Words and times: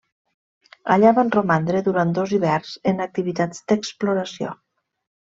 Allà 0.93 1.09
van 1.17 1.27
romandre 1.35 1.81
durant 1.87 2.13
dos 2.17 2.33
hiverns 2.37 2.71
en 2.91 3.03
activitats 3.05 3.61
d'exploració. 3.73 4.55